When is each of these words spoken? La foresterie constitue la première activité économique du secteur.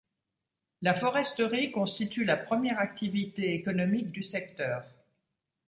La 0.81 0.95
foresterie 0.95 1.69
constitue 1.71 2.23
la 2.25 2.35
première 2.35 2.79
activité 2.79 3.53
économique 3.53 4.09
du 4.09 4.23
secteur. 4.23 4.83